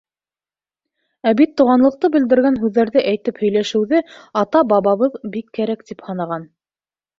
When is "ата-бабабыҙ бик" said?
4.43-5.55